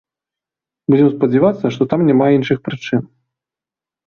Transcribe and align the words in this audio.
Будзем 0.93 1.09
спадзявацца, 1.15 1.65
што 1.75 1.83
там 1.93 1.99
няма 2.09 2.25
іншых 2.37 2.57
прычын. 2.71 3.07